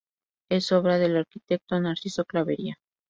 [0.49, 2.79] Es obra del arquitecto Narciso Clavería.